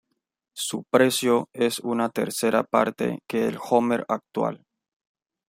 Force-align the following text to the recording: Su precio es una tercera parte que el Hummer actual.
Su 0.55 0.81
precio 0.85 1.47
es 1.53 1.77
una 1.77 2.09
tercera 2.09 2.63
parte 2.63 3.19
que 3.27 3.47
el 3.47 3.59
Hummer 3.59 4.03
actual. 4.09 4.65